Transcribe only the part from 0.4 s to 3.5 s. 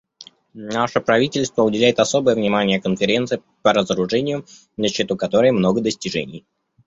Наше правительство уделяет особое внимание Конференции